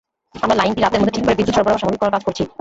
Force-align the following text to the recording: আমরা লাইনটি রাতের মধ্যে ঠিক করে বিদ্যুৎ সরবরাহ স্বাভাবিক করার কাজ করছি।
আমরা 0.43 0.59
লাইনটি 0.59 0.79
রাতের 0.81 0.99
মধ্যে 1.01 1.15
ঠিক 1.15 1.23
করে 1.25 1.37
বিদ্যুৎ 1.39 1.55
সরবরাহ 1.57 1.79
স্বাভাবিক 1.81 1.99
করার 2.01 2.13
কাজ 2.15 2.23
করছি। 2.27 2.43